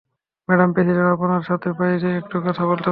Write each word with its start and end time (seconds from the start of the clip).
Madam 0.49 0.69
president, 0.75 1.09
আপনার 1.15 1.43
সাথে 1.49 1.69
বাইরে 1.79 2.09
একটু 2.19 2.35
বলতে 2.39 2.61
পারি? 2.61 2.79